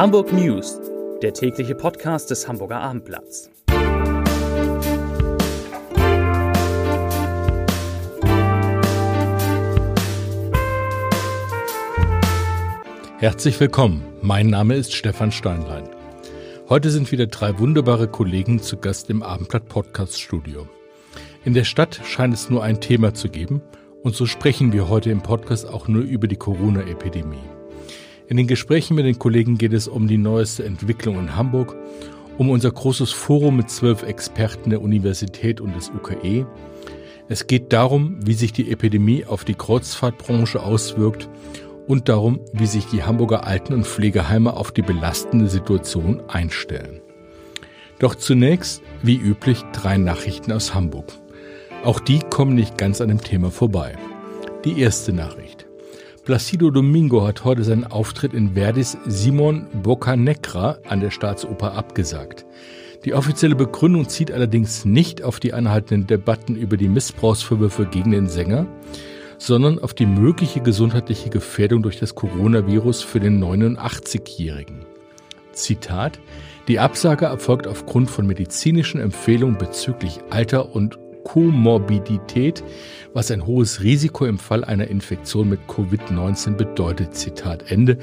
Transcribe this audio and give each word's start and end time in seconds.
Hamburg 0.00 0.32
News, 0.32 0.80
der 1.20 1.34
tägliche 1.34 1.74
Podcast 1.74 2.30
des 2.30 2.48
Hamburger 2.48 2.80
Abendblatts. 2.80 3.50
Herzlich 13.18 13.60
willkommen, 13.60 14.02
mein 14.22 14.46
Name 14.46 14.76
ist 14.76 14.94
Stefan 14.94 15.32
Steinlein. 15.32 15.90
Heute 16.70 16.88
sind 16.88 17.12
wieder 17.12 17.26
drei 17.26 17.58
wunderbare 17.58 18.08
Kollegen 18.08 18.62
zu 18.62 18.78
Gast 18.78 19.10
im 19.10 19.22
Abendblatt 19.22 19.68
Podcast 19.68 20.18
Studio. 20.18 20.66
In 21.44 21.52
der 21.52 21.64
Stadt 21.64 22.00
scheint 22.06 22.32
es 22.32 22.48
nur 22.48 22.62
ein 22.64 22.80
Thema 22.80 23.12
zu 23.12 23.28
geben 23.28 23.60
und 24.02 24.14
so 24.14 24.24
sprechen 24.24 24.72
wir 24.72 24.88
heute 24.88 25.10
im 25.10 25.20
Podcast 25.20 25.68
auch 25.68 25.88
nur 25.88 26.04
über 26.04 26.26
die 26.26 26.36
Corona-Epidemie. 26.36 27.59
In 28.30 28.36
den 28.36 28.46
Gesprächen 28.46 28.94
mit 28.94 29.06
den 29.06 29.18
Kollegen 29.18 29.58
geht 29.58 29.72
es 29.72 29.88
um 29.88 30.06
die 30.06 30.16
neueste 30.16 30.64
Entwicklung 30.64 31.18
in 31.18 31.34
Hamburg, 31.34 31.74
um 32.38 32.48
unser 32.48 32.70
großes 32.70 33.10
Forum 33.10 33.56
mit 33.56 33.70
zwölf 33.70 34.04
Experten 34.04 34.70
der 34.70 34.82
Universität 34.82 35.60
und 35.60 35.74
des 35.74 35.90
UKE. 35.90 36.46
Es 37.28 37.48
geht 37.48 37.72
darum, 37.72 38.24
wie 38.24 38.34
sich 38.34 38.52
die 38.52 38.70
Epidemie 38.70 39.24
auf 39.24 39.44
die 39.44 39.56
Kreuzfahrtbranche 39.56 40.62
auswirkt 40.62 41.28
und 41.88 42.08
darum, 42.08 42.38
wie 42.52 42.66
sich 42.66 42.86
die 42.86 43.02
Hamburger 43.02 43.48
Alten- 43.48 43.74
und 43.74 43.84
Pflegeheime 43.84 44.54
auf 44.54 44.70
die 44.70 44.82
belastende 44.82 45.48
Situation 45.48 46.22
einstellen. 46.28 47.00
Doch 47.98 48.14
zunächst, 48.14 48.80
wie 49.02 49.16
üblich, 49.16 49.64
drei 49.72 49.98
Nachrichten 49.98 50.52
aus 50.52 50.72
Hamburg. 50.72 51.12
Auch 51.82 51.98
die 51.98 52.20
kommen 52.20 52.54
nicht 52.54 52.78
ganz 52.78 53.00
an 53.00 53.08
dem 53.08 53.22
Thema 53.22 53.50
vorbei. 53.50 53.98
Die 54.64 54.80
erste 54.80 55.12
Nachricht. 55.12 55.66
Placido 56.30 56.70
Domingo 56.70 57.26
hat 57.26 57.42
heute 57.42 57.64
seinen 57.64 57.82
Auftritt 57.82 58.34
in 58.34 58.54
Verdis 58.54 58.96
Simon 59.04 59.66
Boccanegra 59.82 60.78
an 60.88 61.00
der 61.00 61.10
Staatsoper 61.10 61.72
abgesagt. 61.72 62.46
Die 63.04 63.14
offizielle 63.14 63.56
Begründung 63.56 64.08
zieht 64.08 64.30
allerdings 64.30 64.84
nicht 64.84 65.24
auf 65.24 65.40
die 65.40 65.52
anhaltenden 65.52 66.06
Debatten 66.06 66.54
über 66.54 66.76
die 66.76 66.86
Missbrauchsvorwürfe 66.86 67.84
gegen 67.84 68.12
den 68.12 68.28
Sänger, 68.28 68.68
sondern 69.38 69.80
auf 69.80 69.92
die 69.92 70.06
mögliche 70.06 70.60
gesundheitliche 70.60 71.30
Gefährdung 71.30 71.82
durch 71.82 71.98
das 71.98 72.14
Coronavirus 72.14 73.02
für 73.02 73.18
den 73.18 73.42
89-Jährigen. 73.42 74.86
Zitat 75.50 76.20
Die 76.68 76.78
Absage 76.78 77.24
erfolgt 77.24 77.66
aufgrund 77.66 78.08
von 78.08 78.28
medizinischen 78.28 79.00
Empfehlungen 79.00 79.58
bezüglich 79.58 80.20
Alter 80.30 80.76
und 80.76 80.96
Komorbidität, 81.24 82.62
was 83.12 83.30
ein 83.30 83.46
hohes 83.46 83.82
Risiko 83.82 84.24
im 84.26 84.38
Fall 84.38 84.64
einer 84.64 84.88
Infektion 84.88 85.48
mit 85.48 85.60
Covid-19 85.68 86.56
bedeutet. 86.56 87.14
Zitat 87.14 87.70
Ende, 87.70 87.98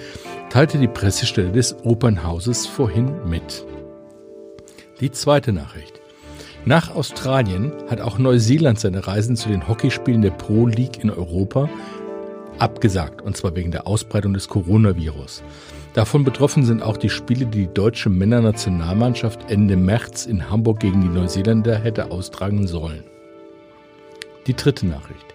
teilte 0.50 0.78
die 0.78 0.88
Pressestelle 0.88 1.52
des 1.52 1.76
Opernhauses 1.84 2.68
vorhin 2.68 3.12
mit. 3.28 3.66
Die 5.00 5.12
zweite 5.12 5.54
Nachricht. 5.54 6.02
Nach 6.66 6.94
Australien 6.94 7.72
hat 7.88 8.02
auch 8.02 8.18
Neuseeland 8.18 8.80
seine 8.80 9.08
Reisen 9.08 9.36
zu 9.36 9.48
den 9.48 9.68
Hockeyspielen 9.68 10.22
der 10.22 10.32
Pro 10.32 10.68
League 10.68 11.02
in 11.02 11.10
Europa 11.10 11.70
abgesagt, 12.60 13.22
und 13.22 13.38
zwar 13.38 13.56
wegen 13.56 13.72
der 13.72 13.88
Ausbreitung 13.88 14.34
des 14.34 14.48
Coronavirus. 14.48 15.44
Davon 15.94 16.24
betroffen 16.24 16.64
sind 16.64 16.84
auch 16.84 16.98
die 16.98 17.10
Spiele, 17.10 17.46
die 17.46 17.66
die 17.66 17.74
deutsche 17.74 18.10
Männernationalmannschaft 18.10 19.50
Ende 19.50 19.76
März 19.76 20.26
in 20.26 20.50
Hamburg 20.50 20.80
gegen 20.80 21.02
die 21.02 21.08
Neuseeländer 21.08 21.76
hätte 21.76 22.12
austragen 22.12 22.68
sollen. 22.68 23.04
Die 24.46 24.56
dritte 24.56 24.86
Nachricht. 24.86 25.26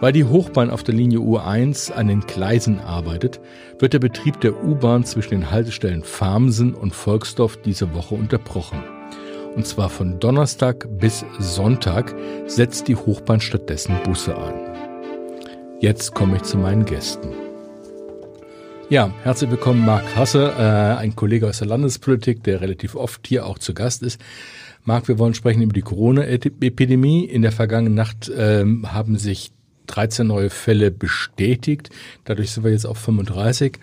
Weil 0.00 0.12
die 0.12 0.24
Hochbahn 0.24 0.70
auf 0.70 0.82
der 0.82 0.94
Linie 0.94 1.20
U1 1.20 1.90
an 1.90 2.08
den 2.08 2.20
Gleisen 2.20 2.80
arbeitet, 2.80 3.40
wird 3.78 3.94
der 3.94 3.98
Betrieb 3.98 4.40
der 4.40 4.62
U-Bahn 4.62 5.04
zwischen 5.04 5.30
den 5.30 5.50
Haltestellen 5.50 6.02
Farmsen 6.02 6.74
und 6.74 6.94
Volksdorf 6.94 7.56
diese 7.58 7.94
Woche 7.94 8.14
unterbrochen. 8.14 8.82
Und 9.54 9.66
zwar 9.66 9.88
von 9.88 10.20
Donnerstag 10.20 10.86
bis 10.98 11.24
Sonntag 11.38 12.14
setzt 12.46 12.88
die 12.88 12.96
Hochbahn 12.96 13.40
stattdessen 13.40 13.96
Busse 14.04 14.36
an. 14.36 14.65
Jetzt 15.78 16.14
komme 16.14 16.36
ich 16.36 16.42
zu 16.42 16.56
meinen 16.56 16.86
Gästen. 16.86 17.28
Ja, 18.88 19.12
herzlich 19.24 19.50
willkommen 19.50 19.84
Marc 19.84 20.16
Hasse, 20.16 20.54
äh, 20.56 20.62
ein 20.98 21.14
Kollege 21.14 21.46
aus 21.46 21.58
der 21.58 21.68
Landespolitik, 21.68 22.42
der 22.44 22.62
relativ 22.62 22.94
oft 22.94 23.26
hier 23.26 23.44
auch 23.44 23.58
zu 23.58 23.74
Gast 23.74 24.02
ist. 24.02 24.18
Marc, 24.84 25.06
wir 25.06 25.18
wollen 25.18 25.34
sprechen 25.34 25.60
über 25.60 25.74
die 25.74 25.82
Corona-Epidemie. 25.82 27.26
In 27.26 27.42
der 27.42 27.52
vergangenen 27.52 27.94
Nacht 27.94 28.32
ähm, 28.34 28.90
haben 28.90 29.18
sich 29.18 29.52
13 29.88 30.26
neue 30.26 30.48
Fälle 30.48 30.90
bestätigt. 30.90 31.90
Dadurch 32.24 32.52
sind 32.52 32.64
wir 32.64 32.70
jetzt 32.70 32.86
auf 32.86 32.96
35. 32.96 33.78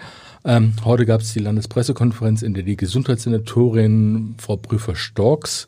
Ähm, 0.45 0.73
heute 0.83 1.05
gab 1.05 1.21
es 1.21 1.33
die 1.33 1.39
Landespressekonferenz, 1.39 2.41
in 2.41 2.55
der 2.55 2.63
die 2.63 2.75
Gesundheitssenatorin 2.75 4.33
Frau 4.39 4.57
Prüfer-Storks 4.57 5.67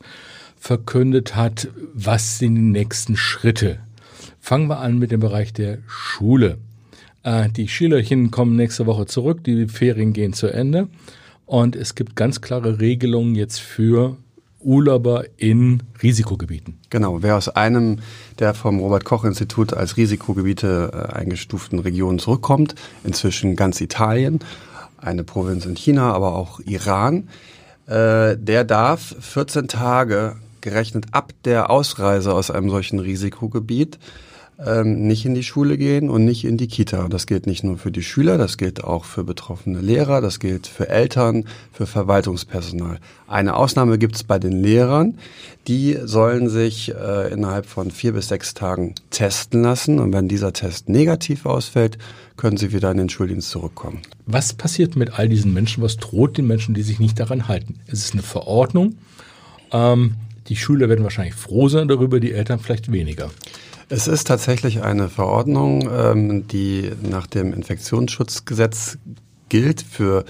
verkündet 0.56 1.36
hat, 1.36 1.68
was 1.94 2.40
sind 2.40 2.56
die 2.56 2.62
nächsten 2.62 3.16
Schritte. 3.16 3.78
Fangen 4.46 4.68
wir 4.68 4.78
an 4.78 5.00
mit 5.00 5.10
dem 5.10 5.18
Bereich 5.18 5.52
der 5.52 5.78
Schule. 5.88 6.58
Äh, 7.24 7.48
die 7.48 7.66
Schülerchen 7.66 8.30
kommen 8.30 8.54
nächste 8.54 8.86
Woche 8.86 9.06
zurück, 9.06 9.42
die 9.42 9.66
Ferien 9.66 10.12
gehen 10.12 10.34
zu 10.34 10.46
Ende 10.46 10.86
und 11.46 11.74
es 11.74 11.96
gibt 11.96 12.14
ganz 12.14 12.40
klare 12.42 12.78
Regelungen 12.78 13.34
jetzt 13.34 13.58
für 13.58 14.18
Urlauber 14.60 15.24
in 15.36 15.82
Risikogebieten. 16.00 16.78
Genau, 16.90 17.24
wer 17.24 17.36
aus 17.36 17.48
einem 17.48 17.98
der 18.38 18.54
vom 18.54 18.78
Robert 18.78 19.04
Koch 19.04 19.24
Institut 19.24 19.74
als 19.74 19.96
Risikogebiete 19.96 20.92
äh, 20.92 21.12
eingestuften 21.14 21.80
Regionen 21.80 22.20
zurückkommt, 22.20 22.76
inzwischen 23.02 23.56
ganz 23.56 23.80
Italien, 23.80 24.38
eine 24.98 25.24
Provinz 25.24 25.66
in 25.66 25.74
China, 25.74 26.12
aber 26.12 26.36
auch 26.36 26.60
Iran, 26.60 27.30
äh, 27.88 28.36
der 28.36 28.62
darf 28.62 29.16
14 29.18 29.66
Tage 29.66 30.36
gerechnet 30.60 31.06
ab 31.10 31.32
der 31.44 31.68
Ausreise 31.68 32.32
aus 32.32 32.52
einem 32.52 32.70
solchen 32.70 33.00
Risikogebiet 33.00 33.98
ähm, 34.64 35.06
nicht 35.06 35.26
in 35.26 35.34
die 35.34 35.42
Schule 35.42 35.76
gehen 35.76 36.08
und 36.08 36.24
nicht 36.24 36.44
in 36.44 36.56
die 36.56 36.66
Kita. 36.66 37.08
Das 37.08 37.26
gilt 37.26 37.46
nicht 37.46 37.62
nur 37.62 37.76
für 37.76 37.90
die 37.90 38.02
Schüler, 38.02 38.38
das 38.38 38.56
gilt 38.56 38.82
auch 38.82 39.04
für 39.04 39.24
betroffene 39.24 39.80
Lehrer, 39.80 40.20
das 40.20 40.40
gilt 40.40 40.66
für 40.66 40.88
Eltern, 40.88 41.44
für 41.72 41.86
Verwaltungspersonal. 41.86 42.98
Eine 43.26 43.56
Ausnahme 43.56 43.98
gibt 43.98 44.16
es 44.16 44.24
bei 44.24 44.38
den 44.38 44.62
Lehrern. 44.62 45.18
Die 45.68 45.98
sollen 46.02 46.48
sich 46.48 46.94
äh, 46.94 47.32
innerhalb 47.32 47.66
von 47.66 47.90
vier 47.90 48.12
bis 48.12 48.28
sechs 48.28 48.54
Tagen 48.54 48.94
testen 49.10 49.62
lassen 49.62 49.98
und 49.98 50.12
wenn 50.12 50.28
dieser 50.28 50.52
Test 50.52 50.88
negativ 50.88 51.44
ausfällt, 51.44 51.98
können 52.36 52.56
sie 52.56 52.72
wieder 52.72 52.90
in 52.90 52.98
den 52.98 53.08
Schuldienst 53.08 53.50
zurückkommen. 53.50 54.00
Was 54.26 54.54
passiert 54.54 54.96
mit 54.96 55.18
all 55.18 55.28
diesen 55.28 55.52
Menschen? 55.52 55.82
Was 55.82 55.96
droht 55.96 56.38
den 56.38 56.46
Menschen, 56.46 56.74
die 56.74 56.82
sich 56.82 56.98
nicht 56.98 57.18
daran 57.18 57.48
halten? 57.48 57.76
Es 57.86 58.04
ist 58.04 58.12
eine 58.12 58.22
Verordnung. 58.22 58.96
Ähm, 59.72 60.14
die 60.48 60.56
Schüler 60.56 60.88
werden 60.88 61.02
wahrscheinlich 61.02 61.34
froh 61.34 61.68
sein 61.68 61.88
darüber, 61.88 62.20
die 62.20 62.32
Eltern 62.32 62.60
vielleicht 62.60 62.92
weniger. 62.92 63.30
Es 63.88 64.08
ist 64.08 64.26
tatsächlich 64.26 64.82
eine 64.82 65.08
Verordnung, 65.08 65.88
ähm, 65.92 66.48
die 66.48 66.90
nach 67.02 67.26
dem 67.28 67.52
Infektionsschutzgesetz 67.52 68.98
gilt 69.48 69.80
für 69.80 70.24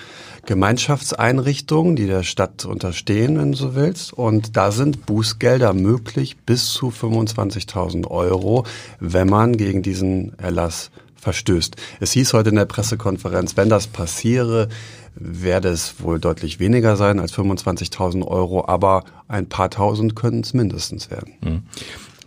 Gemeinschaftseinrichtungen, 0.44 1.96
die 1.96 2.06
der 2.06 2.22
Stadt 2.22 2.66
unterstehen, 2.66 3.38
wenn 3.38 3.52
du 3.52 3.58
so 3.58 3.74
willst. 3.74 4.12
Und 4.12 4.58
da 4.58 4.72
sind 4.72 5.06
Bußgelder 5.06 5.72
möglich 5.72 6.36
bis 6.44 6.70
zu 6.72 6.90
25.000 6.90 8.06
Euro, 8.08 8.64
wenn 9.00 9.28
man 9.28 9.56
gegen 9.56 9.82
diesen 9.82 10.38
Erlass 10.38 10.90
verstößt. 11.16 11.76
Es 11.98 12.12
hieß 12.12 12.34
heute 12.34 12.50
in 12.50 12.56
der 12.56 12.66
Pressekonferenz, 12.66 13.56
wenn 13.56 13.70
das 13.70 13.86
passiere, 13.86 14.68
werde 15.14 15.68
es 15.70 15.94
wohl 16.00 16.20
deutlich 16.20 16.60
weniger 16.60 16.96
sein 16.96 17.18
als 17.18 17.32
25.000 17.32 18.26
Euro, 18.26 18.66
aber 18.68 19.04
ein 19.28 19.48
paar 19.48 19.70
tausend 19.70 20.14
können 20.14 20.42
es 20.42 20.52
mindestens 20.52 21.10
werden. 21.10 21.32
Mhm. 21.40 21.62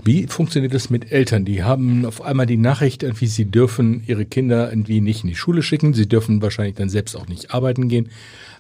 Wie 0.04 0.28
funktioniert 0.28 0.74
das 0.74 0.90
mit 0.90 1.12
Eltern? 1.12 1.44
Die 1.44 1.64
haben 1.64 2.06
auf 2.06 2.22
einmal 2.22 2.46
die 2.46 2.58
Nachricht, 2.58 3.04
irgendwie, 3.04 3.28
sie 3.28 3.46
dürfen 3.46 4.04
ihre 4.08 4.26
Kinder 4.26 4.70
irgendwie 4.70 5.02
nicht 5.02 5.24
in 5.24 5.30
die 5.30 5.36
Schule 5.36 5.62
schicken. 5.62 5.94
Sie 5.94 6.08
dürfen 6.08 6.42
wahrscheinlich 6.42 6.76
dann 6.76 6.90
selbst 6.90 7.16
auch 7.16 7.28
nicht 7.28 7.54
arbeiten 7.54 7.90
gehen. 7.90 8.10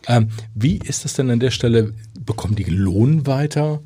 Ähm, 0.07 0.29
wie 0.53 0.77
ist 0.77 1.05
das 1.05 1.13
denn 1.13 1.29
an 1.29 1.39
der 1.39 1.51
Stelle? 1.51 1.93
Bekommen 2.19 2.55
die 2.55 2.63
Lohn 2.65 3.25
weiter? 3.25 3.81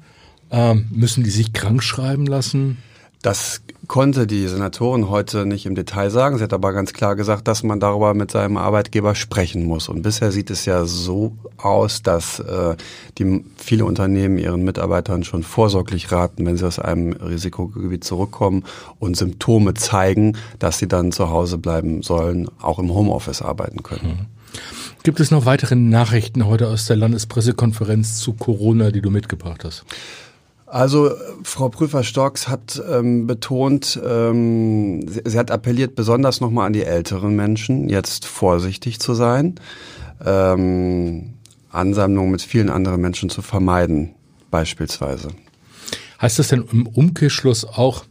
Ähm, 0.51 0.85
müssen 0.89 1.23
die 1.23 1.29
sich 1.29 1.53
krank 1.53 1.83
schreiben 1.83 2.25
lassen? 2.25 2.77
Das 3.23 3.61
konnte 3.87 4.27
die 4.27 4.45
Senatorin 4.49 5.09
heute 5.09 5.45
nicht 5.45 5.65
im 5.65 5.75
Detail 5.75 6.09
sagen. 6.09 6.37
Sie 6.37 6.43
hat 6.43 6.51
aber 6.51 6.73
ganz 6.73 6.91
klar 6.91 7.15
gesagt, 7.15 7.47
dass 7.47 7.63
man 7.63 7.79
darüber 7.79 8.13
mit 8.13 8.31
seinem 8.31 8.57
Arbeitgeber 8.57 9.15
sprechen 9.15 9.63
muss. 9.63 9.87
Und 9.87 10.01
bisher 10.01 10.33
sieht 10.33 10.49
es 10.49 10.65
ja 10.65 10.85
so 10.85 11.31
aus, 11.55 12.01
dass 12.01 12.39
äh, 12.39 12.75
die 13.17 13.45
viele 13.55 13.85
Unternehmen 13.85 14.37
ihren 14.37 14.65
Mitarbeitern 14.65 15.23
schon 15.23 15.43
vorsorglich 15.43 16.11
raten, 16.11 16.45
wenn 16.45 16.57
sie 16.57 16.67
aus 16.67 16.79
einem 16.79 17.13
Risikogebiet 17.13 18.03
zurückkommen 18.03 18.65
und 18.99 19.15
Symptome 19.15 19.73
zeigen, 19.73 20.37
dass 20.59 20.79
sie 20.79 20.89
dann 20.89 21.13
zu 21.13 21.29
Hause 21.29 21.57
bleiben 21.57 22.03
sollen, 22.03 22.49
auch 22.61 22.77
im 22.77 22.93
Homeoffice 22.93 23.41
arbeiten 23.41 23.83
können. 23.83 24.07
Mhm. 24.07 24.25
Gibt 25.03 25.21
es 25.21 25.31
noch 25.31 25.45
weitere 25.45 25.75
Nachrichten 25.75 26.45
heute 26.45 26.67
aus 26.67 26.87
der 26.87 26.97
Landespressekonferenz 26.97 28.17
zu 28.17 28.33
Corona, 28.33 28.91
die 28.91 29.01
du 29.01 29.11
mitgebracht 29.11 29.63
hast? 29.63 29.85
Also 30.73 31.11
Frau 31.43 31.69
Prüfer-Storks 31.69 32.47
hat 32.47 32.81
ähm, 32.91 33.27
betont, 33.27 34.01
ähm, 34.03 35.07
sie, 35.07 35.21
sie, 35.23 35.37
hat 35.37 35.51
appelliert 35.51 35.93
besonders 35.93 36.41
nochmal 36.41 36.65
an 36.65 36.73
die 36.73 36.83
älteren 36.83 37.35
Menschen, 37.35 37.89
jetzt 37.89 38.25
vorsichtig 38.25 38.99
zu 38.99 39.13
sein. 39.13 39.53
Ähm, 40.25 41.35
Ansammlung 41.69 42.31
mit 42.31 42.41
vielen 42.41 42.71
anderen 42.71 43.01
Menschen 43.01 43.29
zu 43.29 43.43
vermeiden, 43.43 44.15
beispielsweise. 44.49 45.27
Heißt 46.19 46.39
das 46.39 46.47
denn 46.47 46.63
im 46.71 46.87
Umkehrschluss 46.87 47.65
auch, 47.65 48.05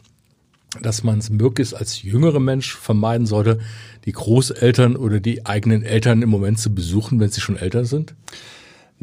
dass 0.81 1.03
man 1.03 1.19
es 1.19 1.31
möglichst 1.31 1.75
als 1.75 2.05
jüngerer 2.05 2.39
Mensch 2.39 2.77
vermeiden 2.77 3.27
sollte, 3.27 3.59
die 4.05 4.13
Großeltern 4.13 4.95
oder 4.95 5.19
die 5.19 5.47
eigenen 5.47 5.83
Eltern 5.83 6.23
im 6.23 6.31
Moment 6.31 6.61
zu 6.61 6.73
besuchen, 6.73 7.19
wenn 7.19 7.29
sie 7.29 7.41
schon 7.41 7.57
älter 7.57 7.85
sind? 7.85 8.15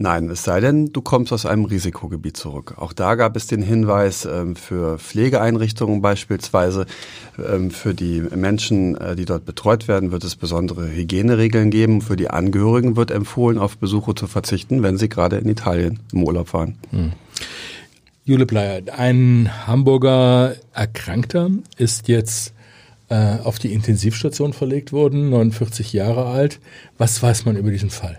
Nein, 0.02 0.30
es 0.30 0.46
sei 0.46 0.62
denn, 0.62 0.94
du 0.94 1.02
kommst 1.02 1.34
aus 1.34 1.46
einem 1.46 1.66
Risikogebiet 1.66 2.38
zurück. 2.38 2.76
Auch 2.78 2.94
da 2.94 3.16
gab 3.16 3.36
es 3.36 3.48
den 3.48 3.62
Hinweis 3.62 4.24
ähm, 4.24 4.56
für 4.56 4.98
Pflegeeinrichtungen 4.98 6.02
beispielsweise, 6.02 6.86
ähm, 7.38 7.70
für 7.70 7.94
die 7.94 8.22
Menschen, 8.22 8.96
äh, 8.96 9.18
die 9.18 9.26
dort 9.26 9.44
betreut 9.44 9.90
werden, 9.90 10.14
wird 10.14 10.24
es 10.24 10.38
besondere 10.38 10.90
Hygieneregeln 10.90 11.70
geben. 11.70 12.02
Für 12.02 12.16
die 12.16 12.30
Angehörigen 12.30 12.96
wird 12.96 13.12
empfohlen, 13.12 13.58
auf 13.58 13.78
Besuche 13.78 14.16
zu 14.16 14.28
verzichten, 14.28 14.84
wenn 14.84 14.98
sie 14.98 15.10
gerade 15.10 15.36
in 15.36 15.50
Italien 15.50 16.00
im 16.14 16.24
Urlaub 16.24 16.48
fahren. 16.48 16.78
Hm. 16.92 17.12
Jule 18.24 18.46
Bleier, 18.46 18.82
ein 18.96 19.52
Hamburger 19.68 20.56
Erkrankter 20.72 21.50
ist 21.76 22.08
jetzt 22.08 22.54
äh, 23.10 23.40
auf 23.44 23.60
die 23.60 23.74
Intensivstation 23.74 24.54
verlegt 24.54 24.94
worden, 24.94 25.30
49 25.30 25.92
Jahre 25.92 26.28
alt. 26.28 26.62
Was 26.98 27.22
weiß 27.22 27.44
man 27.44 27.58
über 27.58 27.70
diesen 27.70 27.90
Fall? 27.90 28.18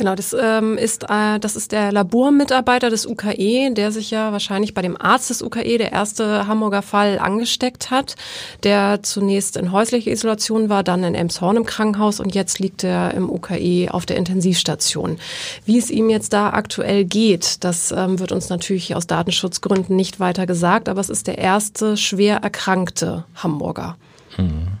Genau, 0.00 0.14
das 0.14 0.32
ähm, 0.32 0.78
ist 0.78 1.04
äh, 1.10 1.38
das 1.38 1.56
ist 1.56 1.72
der 1.72 1.92
Labormitarbeiter 1.92 2.88
des 2.88 3.04
UKE, 3.04 3.70
der 3.74 3.92
sich 3.92 4.10
ja 4.10 4.32
wahrscheinlich 4.32 4.72
bei 4.72 4.80
dem 4.80 4.98
Arzt 4.98 5.28
des 5.28 5.42
UKE, 5.42 5.76
der 5.76 5.92
erste 5.92 6.46
Hamburger 6.46 6.80
Fall, 6.80 7.18
angesteckt 7.18 7.90
hat, 7.90 8.16
der 8.62 9.02
zunächst 9.02 9.58
in 9.58 9.72
häuslicher 9.72 10.10
Isolation 10.10 10.70
war, 10.70 10.84
dann 10.84 11.04
in 11.04 11.14
Elmshorn 11.14 11.58
im 11.58 11.66
Krankenhaus 11.66 12.18
und 12.18 12.34
jetzt 12.34 12.58
liegt 12.58 12.82
er 12.82 13.12
im 13.12 13.28
UKE 13.28 13.88
auf 13.90 14.06
der 14.06 14.16
Intensivstation. 14.16 15.18
Wie 15.66 15.76
es 15.76 15.90
ihm 15.90 16.08
jetzt 16.08 16.32
da 16.32 16.48
aktuell 16.48 17.04
geht, 17.04 17.62
das 17.62 17.92
ähm, 17.92 18.18
wird 18.20 18.32
uns 18.32 18.48
natürlich 18.48 18.96
aus 18.96 19.06
Datenschutzgründen 19.06 19.94
nicht 19.94 20.18
weiter 20.18 20.46
gesagt, 20.46 20.88
aber 20.88 21.02
es 21.02 21.10
ist 21.10 21.26
der 21.26 21.36
erste 21.36 21.98
schwer 21.98 22.38
erkrankte 22.38 23.24
Hamburger. 23.34 23.98
Hm. 24.36 24.79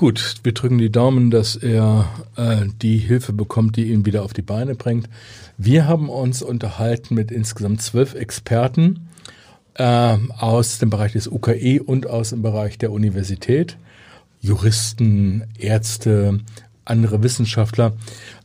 Gut, 0.00 0.36
wir 0.44 0.54
drücken 0.54 0.78
die 0.78 0.90
Daumen, 0.90 1.30
dass 1.30 1.56
er 1.56 2.08
äh, 2.34 2.64
die 2.80 2.96
Hilfe 2.96 3.34
bekommt, 3.34 3.76
die 3.76 3.92
ihn 3.92 4.06
wieder 4.06 4.22
auf 4.22 4.32
die 4.32 4.40
Beine 4.40 4.74
bringt. 4.74 5.10
Wir 5.58 5.86
haben 5.86 6.08
uns 6.08 6.40
unterhalten 6.40 7.14
mit 7.14 7.30
insgesamt 7.30 7.82
zwölf 7.82 8.14
Experten 8.14 9.10
äh, 9.74 10.16
aus 10.38 10.78
dem 10.78 10.88
Bereich 10.88 11.12
des 11.12 11.28
UKE 11.28 11.82
und 11.82 12.06
aus 12.06 12.30
dem 12.30 12.40
Bereich 12.40 12.78
der 12.78 12.92
Universität. 12.92 13.76
Juristen, 14.40 15.44
Ärzte, 15.58 16.40
andere 16.86 17.22
Wissenschaftler. 17.22 17.92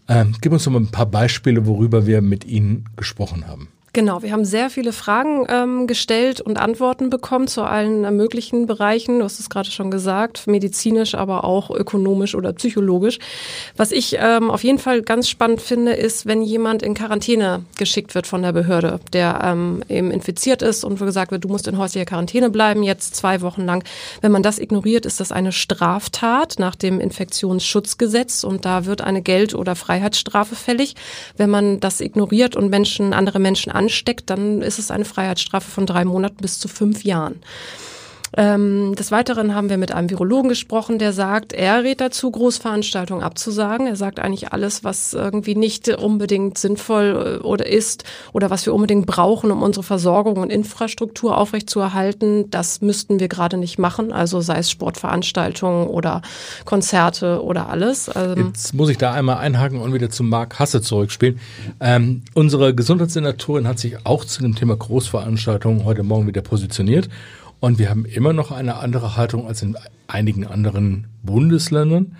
Äh, 0.07 0.25
gib 0.41 0.51
uns 0.51 0.65
noch 0.65 0.73
mal 0.73 0.81
ein 0.81 0.91
paar 0.91 1.05
Beispiele, 1.05 1.65
worüber 1.65 2.05
wir 2.05 2.21
mit 2.21 2.43
Ihnen 2.43 2.89
gesprochen 2.97 3.47
haben. 3.47 3.69
Genau, 3.95 4.21
wir 4.21 4.33
haben 4.33 4.44
sehr 4.44 4.69
viele 4.69 4.92
Fragen 4.92 5.45
ähm, 5.47 5.88
gestellt 5.88 6.42
und 6.42 6.57
Antworten 6.57 7.09
bekommen 7.09 7.47
zu 7.47 7.62
allen 7.62 8.03
äh, 8.03 8.12
möglichen 8.12 8.65
Bereichen. 8.65 9.19
Du 9.19 9.24
hast 9.24 9.39
es 9.39 9.50
gerade 9.50 9.71
schon 9.71 9.89
gesagt, 9.89 10.47
medizinisch, 10.47 11.15
aber 11.15 11.45
auch 11.45 11.71
ökonomisch 11.71 12.36
oder 12.36 12.51
psychologisch. 12.51 13.19
Was 13.77 13.94
ich 13.94 14.18
ähm, 14.19 14.51
auf 14.51 14.65
jeden 14.65 14.80
Fall 14.80 15.01
ganz 15.01 15.30
spannend 15.30 15.62
finde, 15.62 15.94
ist, 15.94 16.25
wenn 16.25 16.42
jemand 16.42 16.83
in 16.83 16.94
Quarantäne 16.94 17.63
geschickt 17.77 18.15
wird 18.15 18.27
von 18.27 18.42
der 18.42 18.51
Behörde, 18.51 19.00
der 19.13 19.39
ähm, 19.42 19.81
eben 19.88 20.12
infiziert 20.12 20.62
ist 20.62 20.83
und 20.83 21.00
wo 21.00 21.06
gesagt 21.06 21.31
wird, 21.31 21.45
du 21.45 21.48
musst 21.48 21.65
in 21.65 21.77
häuslicher 21.77 22.06
Quarantäne 22.06 22.50
bleiben, 22.50 22.83
jetzt 22.83 23.15
zwei 23.15 23.39
Wochen 23.39 23.62
lang. 23.62 23.86
Wenn 24.19 24.33
man 24.33 24.44
das 24.44 24.59
ignoriert, 24.59 25.06
ist 25.06 25.21
das 25.21 25.31
eine 25.31 25.53
Straftat 25.53 26.56
nach 26.59 26.75
dem 26.75 27.00
Infektionsschutzgesetz 27.00 28.44
und 28.44 28.65
da 28.65 28.86
wird 28.86 29.00
eine 29.00 29.21
Geld- 29.21 29.56
oder 29.56 29.74
Freiheitsstrafe 29.74 30.56
fällig. 30.56 30.95
Wenn 31.38 31.50
man 31.50 31.80
das 31.80 32.01
ignoriert 32.01 32.57
und 32.57 32.69
Menschen, 32.69 33.13
andere 33.13 33.39
Menschen 33.39 33.71
an 33.71 33.84
ansteckt, 33.85 34.29
dann 34.29 34.61
ist 34.61 34.79
es 34.79 34.91
eine 34.91 35.05
Freiheitsstrafe 35.05 35.69
von 35.69 35.85
drei 35.85 36.05
Monaten 36.05 36.37
bis 36.41 36.59
zu 36.59 36.67
fünf 36.67 37.03
Jahren. 37.03 37.41
Ähm, 38.38 38.95
des 38.95 39.12
Weiteren 39.12 39.56
haben 39.56 39.69
wir 39.69 39.77
mit 39.77 39.92
einem 39.92 40.10
Virologen 40.10 40.50
gesprochen, 40.50 41.00
der 41.00 41.13
sagt, 41.13 41.54
er 41.54 41.83
rät 41.83 42.01
dazu, 42.01 42.31
Großveranstaltungen 42.31 43.24
abzusagen. 43.24 43.88
Er 43.88 43.95
sagt 43.95 44.19
eigentlich 44.19 44.51
alles, 44.51 44.83
was 44.83 45.13
irgendwie 45.13 45.56
nicht 45.56 45.88
unbedingt 45.89 46.57
sinnvoll 46.57 47.39
äh, 47.42 47.45
oder 47.45 47.68
ist 47.68 48.04
oder 48.33 48.50
was 48.50 48.66
wir 48.66 48.74
unbedingt 48.74 49.06
brauchen, 49.06 49.51
um 49.51 49.62
unsere 49.62 49.83
Versorgung 49.83 50.38
und 50.38 50.51
Infrastruktur 50.51 51.38
aufrechtzuerhalten, 51.38 52.50
das 52.50 52.81
müssten 52.81 53.19
wir 53.19 53.27
gerade 53.27 53.57
nicht 53.57 53.80
machen. 53.80 54.12
Also 54.12 54.42
sei 54.42 54.57
es 54.57 54.69
Sportveranstaltungen 54.69 55.88
oder 55.88 56.22
Konzerte 56.66 57.44
oder 57.44 57.69
alles. 57.69 58.10
Ähm 58.16 58.48
Jetzt 58.48 58.74
muss 58.74 58.89
ich 58.89 58.98
da 58.98 59.13
einmal 59.13 59.38
einhaken 59.38 59.80
und 59.80 59.94
wieder 59.94 60.10
zu 60.10 60.24
Marc 60.24 60.60
Hasse 60.60 60.81
zurückspielen. 60.81 61.39
Ähm, 61.80 62.24
unsere 62.33 62.75
Gesundheitssenatorin 62.75 63.68
hat 63.68 63.80
sich 63.80 64.06
auch 64.06 64.25
zu 64.25 64.42
dem 64.42 64.56
Thema 64.56 64.75
Großveranstaltungen 64.75 65.86
heute 65.86 66.04
Morgen 66.04 66.27
wieder 66.27 66.42
positioniert 66.42 67.10
und 67.65 67.79
wir 67.79 67.89
haben 67.89 68.06
immer 68.06 68.31
noch 68.31 68.51
eine 68.51 68.75
andere 68.75 69.17
Haltung 69.17 69.47
als 69.47 69.63
in 69.63 69.75
einigen 70.06 70.45
anderen 70.45 71.07
Bundesländern. 71.23 72.15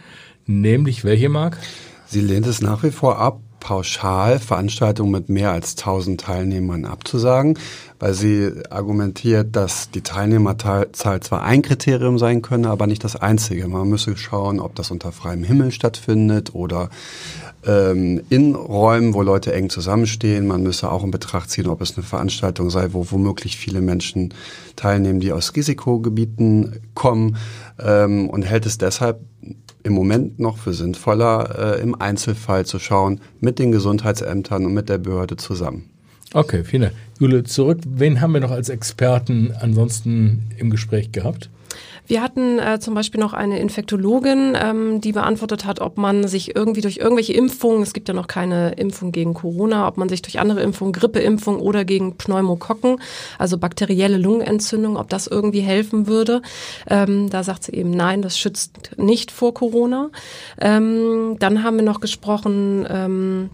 Nämlich 0.48 1.04
welche, 1.04 1.30
Marc? 1.30 1.60
Sie 2.08 2.22
lehnt 2.22 2.48
es 2.48 2.62
nach 2.64 2.82
wie 2.82 2.90
vor 2.90 3.20
ab, 3.20 3.42
pauschal 3.60 4.40
Veranstaltungen 4.40 5.12
mit 5.12 5.30
mehr 5.30 5.52
als 5.52 5.78
1000 5.78 6.20
Teilnehmern 6.20 6.86
abzusagen, 6.86 7.60
weil 8.00 8.16
sie 8.16 8.54
argumentiert, 8.72 9.56
dass 9.56 9.92
die 9.92 10.02
Teilnehmerzahl 10.02 10.90
zwar 10.94 11.44
ein 11.44 11.62
Kriterium 11.62 12.18
sein 12.18 12.42
könne, 12.42 12.70
aber 12.70 12.88
nicht 12.88 13.04
das 13.04 13.16
einzige. 13.16 13.68
Man 13.68 13.88
müsse 13.88 14.18
schauen, 14.18 14.60
ob 14.60 14.74
das 14.74 14.90
unter 14.90 15.12
freiem 15.12 15.44
Himmel 15.44 15.72
stattfindet 15.72 16.56
oder 16.56 16.90
ähm, 17.66 18.22
in 18.30 18.56
Räumen, 18.56 19.14
wo 19.14 19.22
Leute 19.22 19.54
eng 19.54 19.70
zusammenstehen. 19.70 20.48
Man 20.48 20.64
müsse 20.64 20.92
auch 20.92 21.04
in 21.04 21.12
Betracht 21.12 21.50
ziehen, 21.50 21.68
ob 21.68 21.82
es 21.82 21.96
eine 21.96 22.04
Veranstaltung 22.04 22.70
sei, 22.70 22.90
wo 22.92 23.12
womöglich 23.12 23.58
viele 23.58 23.82
Menschen 23.82 24.34
teilnehmen, 24.76 25.20
die 25.20 25.32
aus 25.32 25.56
Risikogebieten 25.56 26.82
kommen 26.94 27.38
ähm, 27.80 28.30
und 28.30 28.44
hält 28.44 28.66
es 28.66 28.78
deshalb 28.78 29.20
im 29.84 29.94
Moment 29.94 30.40
noch 30.40 30.58
für 30.58 30.74
sinnvoller, 30.74 31.78
äh, 31.78 31.82
im 31.82 32.00
Einzelfall 32.00 32.66
zu 32.66 32.80
schauen, 32.80 33.22
mit 33.40 33.60
den 33.60 33.72
Gesundheitsämtern 33.72 34.66
und 34.66 34.74
mit 34.74 34.90
der 34.90 34.98
Behörde 34.98 35.38
zusammen. 35.38 35.90
Okay, 36.34 36.64
vielen 36.64 36.84
Dank. 36.84 36.94
Jule, 37.20 37.44
zurück. 37.44 37.80
Wen 37.88 38.20
haben 38.20 38.34
wir 38.34 38.42
noch 38.42 38.52
als 38.52 38.70
Experten 38.70 39.54
ansonsten 39.60 40.50
im 40.58 40.70
Gespräch 40.70 41.12
gehabt? 41.12 41.50
Wir 42.08 42.22
hatten 42.22 42.60
äh, 42.60 42.80
zum 42.80 42.94
Beispiel 42.94 43.20
noch 43.20 43.34
eine 43.34 43.60
Infektologin, 43.60 44.56
ähm, 44.62 45.02
die 45.02 45.12
beantwortet 45.12 45.66
hat, 45.66 45.80
ob 45.80 45.98
man 45.98 46.28
sich 46.28 46.56
irgendwie 46.56 46.82
durch 46.82 46.98
irgendwelche 46.98 47.34
Impfungen, 47.34 47.82
es 47.82 47.94
gibt 47.94 48.08
ja 48.08 48.14
noch 48.14 48.28
keine 48.28 48.74
Impfung 48.74 49.12
gegen 49.12 49.34
Corona, 49.34 49.88
ob 49.88 49.98
man 49.98 50.10
sich 50.10 50.22
durch 50.22 50.40
andere 50.40 50.62
Impfungen, 50.62 50.94
Grippeimpfung 50.94 51.60
oder 51.60 51.84
gegen 51.84 52.18
Pneumokokken, 52.18 53.02
also 53.40 53.58
bakterielle 53.58 54.18
Lungenentzündung, 54.18 54.98
ob 54.98 55.10
das 55.10 55.28
irgendwie 55.28 55.62
helfen 55.62 56.08
würde. 56.08 56.42
Ähm, 56.88 57.30
da 57.30 57.44
sagt 57.44 57.64
sie 57.64 57.74
eben 57.74 57.92
nein, 57.92 58.22
das 58.22 58.38
schützt 58.38 58.92
nicht 58.98 59.32
vor 59.32 59.54
Corona. 59.54 60.10
Ähm, 60.60 61.38
dann 61.40 61.64
haben 61.64 61.78
wir 61.78 61.84
noch 61.84 62.02
gesprochen, 62.02 62.86
ähm, 62.90 63.50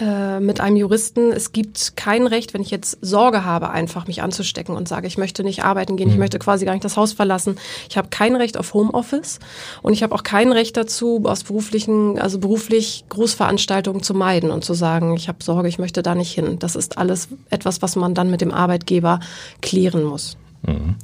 äh, 0.00 0.40
mit 0.40 0.60
einem 0.60 0.76
Juristen, 0.76 1.32
es 1.32 1.52
gibt 1.52 1.96
kein 1.96 2.26
Recht, 2.26 2.54
wenn 2.54 2.62
ich 2.62 2.70
jetzt 2.70 2.98
Sorge 3.00 3.44
habe, 3.44 3.70
einfach 3.70 4.06
mich 4.06 4.22
anzustecken 4.22 4.76
und 4.76 4.86
sage, 4.86 5.06
ich 5.06 5.18
möchte 5.18 5.42
nicht 5.42 5.64
arbeiten 5.64 5.96
gehen, 5.96 6.08
mhm. 6.08 6.14
ich 6.14 6.18
möchte 6.18 6.38
quasi 6.38 6.64
gar 6.64 6.72
nicht 6.72 6.84
das 6.84 6.96
Haus 6.96 7.12
verlassen. 7.12 7.56
Ich 7.88 7.96
habe 7.96 8.08
kein 8.08 8.36
Recht 8.36 8.56
auf 8.58 8.74
Homeoffice 8.74 9.40
und 9.82 9.92
ich 9.92 10.02
habe 10.02 10.14
auch 10.14 10.22
kein 10.22 10.52
Recht 10.52 10.76
dazu, 10.76 11.22
aus 11.24 11.44
beruflichen, 11.44 12.18
also 12.18 12.38
beruflich 12.38 13.04
Großveranstaltungen 13.08 14.02
zu 14.02 14.14
meiden 14.14 14.50
und 14.50 14.64
zu 14.64 14.74
sagen, 14.74 15.14
ich 15.14 15.28
habe 15.28 15.42
Sorge, 15.42 15.68
ich 15.68 15.78
möchte 15.78 16.02
da 16.02 16.14
nicht 16.14 16.32
hin. 16.32 16.58
Das 16.58 16.76
ist 16.76 16.96
alles 16.96 17.28
etwas, 17.50 17.82
was 17.82 17.96
man 17.96 18.14
dann 18.14 18.30
mit 18.30 18.40
dem 18.40 18.52
Arbeitgeber 18.52 19.20
klären 19.62 20.04
muss. 20.04 20.36
Mhm. 20.62 20.96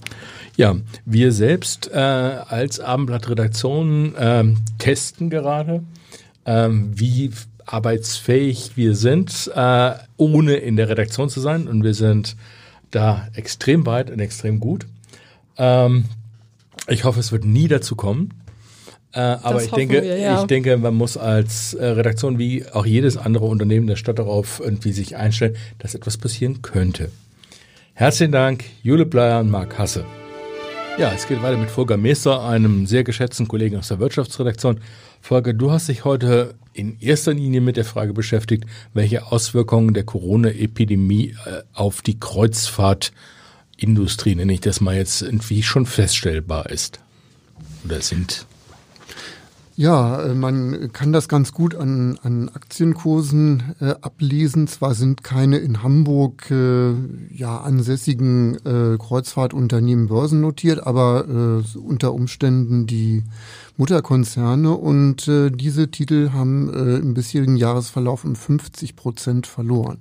Ja, 0.57 0.77
wir 1.05 1.33
selbst 1.33 1.91
äh, 1.93 1.99
als 1.99 2.79
Abendblattredaktion 2.79 4.15
äh, 4.15 4.45
testen 4.79 5.29
gerade, 5.29 5.83
ähm, 6.47 6.93
wie 6.95 7.33
arbeitsfähig 7.67 8.73
wir 8.77 8.95
sind, 8.95 9.51
äh, 9.55 9.95
ohne 10.17 10.57
in 10.57 10.77
der 10.77 10.89
Redaktion 10.89 11.29
zu 11.29 11.41
sein. 11.41 11.69
Und 11.69 11.85
wir 11.85 11.95
sind 11.95 12.37
da 12.91 13.29
extrem 13.35 13.87
weit 13.87 14.11
und 14.11 14.21
extrem 14.21 14.61
gut. 14.61 14.87
Ähm, 15.57 16.05
ich 16.89 17.05
hoffe, 17.05 17.21
es 17.21 17.33
wird 17.33 17.45
nie 17.45 17.69
dazu 17.69 17.97
kommen. 17.97 18.35
Äh, 19.13 19.21
aber 19.21 19.63
ich 19.63 19.71
denke, 19.71 20.03
wir, 20.03 20.19
ja. 20.19 20.41
ich 20.41 20.47
denke, 20.47 20.77
man 20.77 20.95
muss 20.95 21.17
als 21.17 21.75
äh, 21.75 21.85
Redaktion 21.85 22.39
wie 22.39 22.67
auch 22.67 22.85
jedes 22.85 23.17
andere 23.17 23.47
Unternehmen 23.47 23.87
der 23.87 23.97
Stadt 23.97 24.19
darauf 24.19 24.61
irgendwie 24.61 24.93
sich 24.93 25.17
einstellen, 25.17 25.57
dass 25.79 25.95
etwas 25.95 26.19
passieren 26.19 26.63
könnte. 26.63 27.11
Herzlichen 27.93 28.33
Dank, 28.33 28.65
Jule 28.83 29.07
Bleier 29.07 29.41
und 29.41 29.51
Marc 29.51 29.79
Hasse. 29.79 30.05
Ja, 30.97 31.13
es 31.13 31.27
geht 31.27 31.43
weiter 31.43 31.57
mit 31.57 31.73
Volker 31.73 31.97
Meester, 31.97 32.45
einem 32.45 32.87
sehr 32.87 33.03
geschätzten 33.03 33.49
Kollegen 33.49 33.77
aus 33.77 33.89
der 33.89 33.99
Wirtschaftsredaktion. 33.99 34.79
Volker, 35.21 35.53
du 35.53 35.73
hast 35.73 35.89
dich 35.89 36.05
heute 36.05 36.55
in 36.73 37.01
erster 37.01 37.35
Linie 37.35 37.61
mit 37.61 37.77
der 37.77 37.85
Frage 37.85 38.13
beschäftigt, 38.13 38.63
welche 38.93 39.33
Auswirkungen 39.33 39.93
der 39.93 40.05
Corona-Epidemie 40.05 41.35
äh, 41.47 41.63
auf 41.73 42.01
die 42.01 42.21
Kreuzfahrtindustrie, 42.21 44.37
nenne 44.37 44.53
ich 44.53 44.61
das 44.61 44.81
mal 44.81 44.95
jetzt, 44.95 45.23
irgendwie 45.23 45.65
schon 45.65 45.85
feststellbar 45.85 46.71
ist 46.71 47.01
oder 47.85 48.01
sind. 48.01 48.47
Ja, 49.77 50.23
äh, 50.23 50.35
man 50.35 50.93
kann 50.93 51.13
das 51.13 51.29
ganz 51.29 51.53
gut 51.53 51.75
an, 51.75 52.19
an 52.23 52.49
Aktienkursen 52.49 53.75
äh, 53.81 53.95
ablesen. 54.01 54.69
Zwar 54.69 54.95
sind 54.95 55.25
keine 55.25 55.59
in 55.59 55.83
Hamburg 55.83 56.51
äh, 56.51 56.93
ja 57.31 57.59
ansässigen 57.59 58.55
äh, 58.65 58.97
Kreuzfahrtunternehmen 58.99 60.07
börsennotiert, 60.07 60.87
aber 60.87 61.27
äh, 61.29 61.79
unter 61.79 62.15
Umständen 62.15 62.87
die 62.87 63.25
Mutterkonzerne 63.77 64.73
und 64.73 65.27
äh, 65.27 65.51
diese 65.51 65.91
Titel 65.91 66.31
haben 66.33 66.73
äh, 66.73 66.97
im 66.99 67.15
bisherigen 67.15 67.57
Jahresverlauf 67.57 68.25
um 68.25 68.37
50 68.37 68.95
Prozent 68.95 69.49
verloren. 69.49 69.99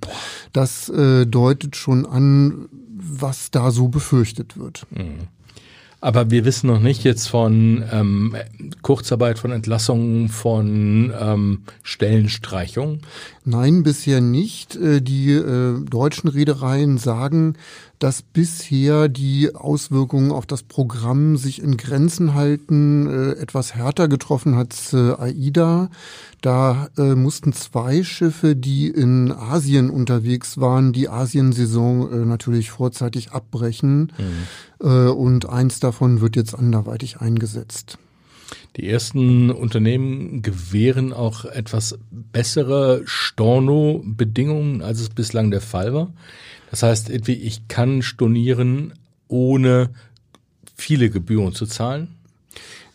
Das 0.51 0.89
äh, 0.89 1.25
deutet 1.25 1.75
schon 1.75 2.06
an, 2.06 2.70
was 2.96 3.50
da 3.50 3.72
so 3.72 3.88
befürchtet 3.88 4.58
wird. 4.58 4.86
Mhm. 4.92 5.27
Aber 6.03 6.29
wir 6.29 6.43
wissen 6.43 6.67
noch 6.67 6.81
nicht 6.81 7.05
jetzt 7.05 7.29
von 7.29 7.81
ähm, 7.89 8.36
Kurzarbeit, 8.81 9.39
von 9.39 9.53
Entlassungen, 9.53 10.27
von 10.27 11.13
ähm, 11.17 11.62
Stellenstreichung. 11.81 13.00
Nein, 13.45 13.83
bisher 13.83 14.19
nicht. 14.19 14.75
Äh, 14.75 15.00
die 15.00 15.31
äh, 15.31 15.79
deutschen 15.86 16.27
Reedereien 16.27 16.98
sagen, 16.98 17.55
dass 18.00 18.21
bisher 18.21 19.07
die 19.07 19.55
Auswirkungen 19.55 20.31
auf 20.31 20.45
das 20.45 20.63
Programm 20.63 21.38
sich 21.38 21.62
in 21.62 21.77
Grenzen 21.77 22.33
halten. 22.33 23.07
Äh, 23.07 23.31
etwas 23.39 23.75
härter 23.75 24.07
getroffen 24.07 24.55
hat 24.55 24.75
äh, 24.93 25.13
AIDA. 25.13 25.89
Da 26.41 26.89
äh, 26.97 27.15
mussten 27.15 27.53
zwei 27.53 28.03
Schiffe, 28.03 28.55
die 28.55 28.88
in 28.88 29.31
Asien 29.31 29.89
unterwegs 29.89 30.59
waren, 30.59 30.91
die 30.91 31.07
Asiensaison 31.07 32.12
äh, 32.12 32.25
natürlich 32.25 32.71
vorzeitig 32.71 33.31
abbrechen. 33.31 34.12
Mhm. 34.17 34.88
Äh, 34.88 35.07
und 35.09 35.47
eins 35.47 35.79
davon 35.79 36.19
wird 36.19 36.35
jetzt 36.35 36.55
anderweitig 36.55 37.21
eingesetzt. 37.21 37.97
Die 38.77 38.89
ersten 38.89 39.51
Unternehmen 39.51 40.41
gewähren 40.41 41.13
auch 41.13 41.45
etwas 41.45 42.00
bessere 42.12 43.03
Storno-Bedingungen, 43.05 44.81
als 44.81 45.00
es 45.00 45.10
bislang 45.10 45.51
der 45.51 45.62
Fall 45.62 45.93
war. 45.93 46.13
Das 46.72 46.83
heißt, 46.83 47.10
ich 47.10 47.67
kann 47.67 48.01
stornieren, 48.01 48.93
ohne 49.27 49.91
viele 50.75 51.10
Gebühren 51.10 51.53
zu 51.53 51.65
zahlen. 51.65 52.10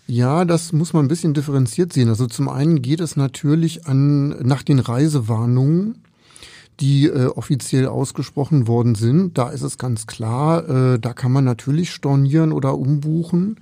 Ja, 0.07 0.45
das 0.45 0.73
muss 0.73 0.95
man 0.95 1.05
ein 1.05 1.09
bisschen 1.09 1.35
differenziert 1.35 1.93
sehen. 1.93 2.09
Also 2.09 2.27
zum 2.27 2.49
einen 2.49 2.81
geht 2.81 3.01
es 3.01 3.17
natürlich 3.17 3.87
an, 3.87 4.31
nach 4.45 4.63
den 4.63 4.79
Reisewarnungen 4.79 6.03
die 6.81 7.07
äh, 7.07 7.27
offiziell 7.27 7.87
ausgesprochen 7.87 8.69
worden 8.69 8.95
sind. 8.95 9.37
Da 9.37 9.49
ist 9.49 9.63
es 9.63 9.79
ganz 9.79 10.07
klar, 10.07 10.69
äh, 10.69 10.99
da 10.99 11.13
kann 11.13 11.33
man 11.33 11.45
natürlich 11.45 11.91
stornieren 11.93 12.53
oder 12.53 12.79
umbuchen. 12.79 13.57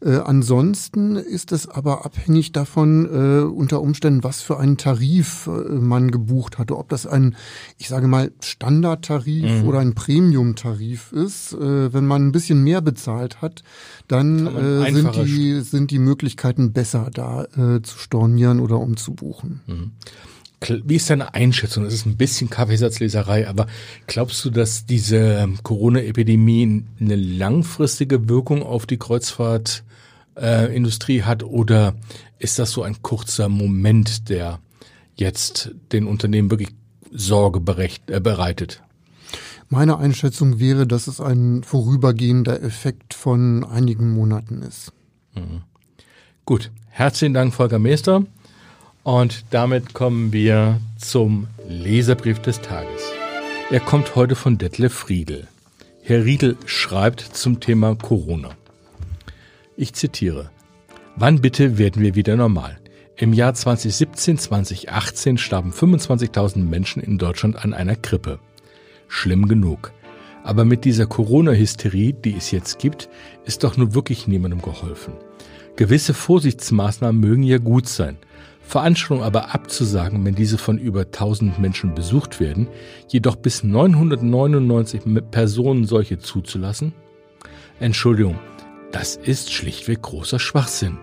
Äh, 0.00 0.16
ansonsten 0.16 1.16
ist 1.16 1.52
es 1.52 1.68
aber 1.68 2.04
abhängig 2.04 2.52
davon, 2.52 3.06
äh, 3.06 3.44
unter 3.44 3.80
Umständen, 3.80 4.24
was 4.24 4.42
für 4.42 4.58
einen 4.58 4.78
Tarif 4.78 5.46
äh, 5.46 5.74
man 5.74 6.10
gebucht 6.10 6.58
hatte. 6.58 6.76
Ob 6.76 6.88
das 6.88 7.06
ein, 7.06 7.36
ich 7.78 7.88
sage 7.88 8.08
mal, 8.08 8.32
Standardtarif 8.40 9.62
mhm. 9.62 9.68
oder 9.68 9.78
ein 9.78 9.94
Premium-Tarif 9.94 11.12
ist. 11.12 11.52
Äh, 11.52 11.92
wenn 11.92 12.06
man 12.06 12.26
ein 12.26 12.32
bisschen 12.32 12.64
mehr 12.64 12.80
bezahlt 12.80 13.42
hat, 13.42 13.62
dann 14.08 14.46
äh, 14.46 14.92
sind, 14.92 15.14
die, 15.24 15.60
sind 15.60 15.90
die 15.92 16.00
Möglichkeiten 16.00 16.72
besser, 16.72 17.10
da 17.12 17.44
äh, 17.44 17.82
zu 17.82 17.98
stornieren 17.98 18.58
oder 18.58 18.80
umzubuchen. 18.80 19.60
Mhm. 19.66 19.92
Wie 20.60 20.96
ist 20.96 21.10
deine 21.10 21.34
Einschätzung? 21.34 21.84
Das 21.84 21.92
ist 21.92 22.06
ein 22.06 22.16
bisschen 22.16 22.48
Kaffeesatzleserei, 22.48 23.46
aber 23.46 23.66
glaubst 24.06 24.42
du, 24.44 24.50
dass 24.50 24.86
diese 24.86 25.50
Corona-Epidemie 25.62 26.84
eine 26.98 27.16
langfristige 27.16 28.26
Wirkung 28.28 28.62
auf 28.62 28.86
die 28.86 28.96
Kreuzfahrtindustrie 28.96 31.18
äh, 31.18 31.22
hat 31.22 31.42
oder 31.42 31.94
ist 32.38 32.58
das 32.58 32.70
so 32.70 32.82
ein 32.82 33.02
kurzer 33.02 33.50
Moment, 33.50 34.30
der 34.30 34.60
jetzt 35.14 35.72
den 35.92 36.06
Unternehmen 36.06 36.50
wirklich 36.50 36.70
Sorge 37.12 37.60
berecht, 37.60 38.10
äh, 38.10 38.20
bereitet? 38.20 38.82
Meine 39.68 39.98
Einschätzung 39.98 40.58
wäre, 40.58 40.86
dass 40.86 41.06
es 41.06 41.20
ein 41.20 41.64
vorübergehender 41.64 42.62
Effekt 42.62 43.12
von 43.14 43.64
einigen 43.64 44.14
Monaten 44.14 44.62
ist. 44.62 44.92
Mhm. 45.34 45.62
Gut, 46.44 46.70
herzlichen 46.88 47.34
Dank, 47.34 47.52
Volker 47.52 47.80
Meester. 47.80 48.24
Und 49.06 49.44
damit 49.50 49.94
kommen 49.94 50.32
wir 50.32 50.80
zum 50.98 51.46
Leserbrief 51.68 52.40
des 52.40 52.60
Tages. 52.60 53.12
Er 53.70 53.78
kommt 53.78 54.16
heute 54.16 54.34
von 54.34 54.58
Detlef 54.58 55.08
Riedel. 55.08 55.46
Herr 56.02 56.24
Riedel 56.24 56.56
schreibt 56.66 57.20
zum 57.20 57.60
Thema 57.60 57.94
Corona. 57.94 58.50
Ich 59.76 59.92
zitiere. 59.92 60.50
Wann 61.14 61.40
bitte 61.40 61.78
werden 61.78 62.02
wir 62.02 62.16
wieder 62.16 62.34
normal? 62.34 62.80
Im 63.16 63.32
Jahr 63.32 63.54
2017, 63.54 64.38
2018 64.38 65.38
starben 65.38 65.70
25.000 65.70 66.64
Menschen 66.64 67.00
in 67.00 67.16
Deutschland 67.16 67.64
an 67.64 67.74
einer 67.74 67.94
Grippe. 67.94 68.40
Schlimm 69.06 69.46
genug. 69.46 69.92
Aber 70.42 70.64
mit 70.64 70.84
dieser 70.84 71.06
Corona-Hysterie, 71.06 72.12
die 72.12 72.34
es 72.34 72.50
jetzt 72.50 72.80
gibt, 72.80 73.08
ist 73.44 73.62
doch 73.62 73.76
nur 73.76 73.94
wirklich 73.94 74.26
niemandem 74.26 74.62
geholfen. 74.62 75.12
Gewisse 75.76 76.12
Vorsichtsmaßnahmen 76.12 77.20
mögen 77.20 77.44
ja 77.44 77.58
gut 77.58 77.86
sein, 77.86 78.16
Veranstaltungen 78.66 79.24
aber 79.24 79.54
abzusagen, 79.54 80.24
wenn 80.24 80.34
diese 80.34 80.58
von 80.58 80.76
über 80.76 81.02
1000 81.02 81.60
Menschen 81.60 81.94
besucht 81.94 82.40
werden, 82.40 82.66
jedoch 83.06 83.36
bis 83.36 83.62
999 83.62 85.02
Personen 85.30 85.84
solche 85.84 86.18
zuzulassen? 86.18 86.92
Entschuldigung, 87.78 88.38
das 88.90 89.14
ist 89.14 89.52
schlichtweg 89.52 90.02
großer 90.02 90.40
Schwachsinn. 90.40 90.98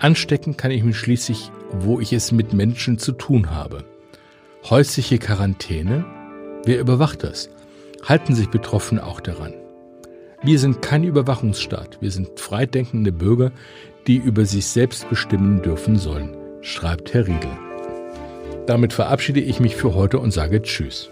Anstecken 0.00 0.56
kann 0.56 0.72
ich 0.72 0.82
mich 0.82 0.98
schließlich, 0.98 1.52
wo 1.78 2.00
ich 2.00 2.12
es 2.12 2.32
mit 2.32 2.52
Menschen 2.52 2.98
zu 2.98 3.12
tun 3.12 3.52
habe. 3.52 3.84
Häusliche 4.68 5.18
Quarantäne? 5.18 6.04
Wer 6.64 6.80
überwacht 6.80 7.22
das? 7.22 7.50
Halten 8.02 8.34
sich 8.34 8.48
Betroffene 8.48 9.04
auch 9.04 9.20
daran? 9.20 9.54
Wir 10.42 10.58
sind 10.58 10.82
kein 10.82 11.04
Überwachungsstaat, 11.04 11.98
wir 12.00 12.10
sind 12.10 12.40
freidenkende 12.40 13.12
Bürger, 13.12 13.52
die 14.08 14.16
über 14.16 14.44
sich 14.44 14.66
selbst 14.66 15.08
bestimmen 15.08 15.62
dürfen 15.62 15.96
sollen 15.96 16.36
schreibt 16.66 17.14
Herr 17.14 17.26
Riedel. 17.26 17.50
Damit 18.66 18.92
verabschiede 18.92 19.40
ich 19.40 19.60
mich 19.60 19.76
für 19.76 19.94
heute 19.94 20.18
und 20.18 20.32
sage 20.32 20.60
Tschüss. 20.62 21.10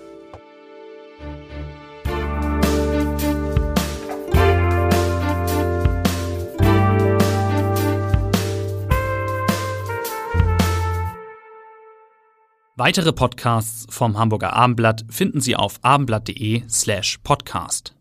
Weitere 12.77 13.13
Podcasts 13.13 13.87
vom 13.89 14.19
Hamburger 14.19 14.53
Abendblatt 14.53 15.05
finden 15.09 15.41
Sie 15.41 15.55
auf 15.55 15.79
abendblatt.de 15.83 16.65
slash 16.69 17.19
podcast. 17.23 17.94